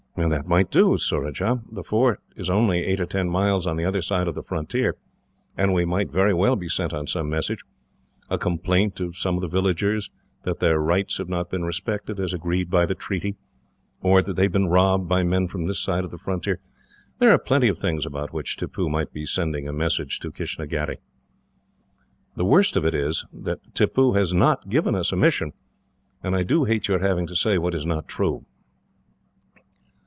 [0.17, 1.61] "That might do, Surajah.
[1.71, 4.95] The fort is only eight or ten miles on the other side of the frontier,
[5.57, 7.61] and we might very well be sent on some message.
[8.29, 10.11] A complaint of some of the villagers,
[10.43, 13.35] that their rights have not been respected as agreed by the treaty,
[14.01, 16.59] or that they have been robbed by men from this side of the frontier
[17.17, 20.97] there are plenty of things about which Tippoo might be sending a message to Kistnagherry.
[22.35, 25.53] The worst of it is that Tippoo has not given us a mission,
[26.21, 28.45] and I do hate your having to say what is not true."